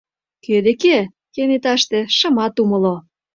—Кӧ 0.43 0.55
деке?— 0.67 0.97
кенеташте 1.33 1.99
шымат 2.17 2.55
умыло. 2.61 2.95